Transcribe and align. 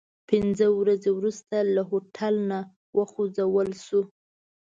پنځه 0.29 0.67
ورځې 0.79 1.09
وروسته 1.13 1.55
له 1.75 1.81
هوټل 1.89 2.35
نه 2.51 2.59
وخوځول 2.97 3.69
شوو. 3.85 4.01